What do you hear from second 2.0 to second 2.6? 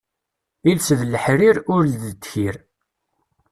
ddkir.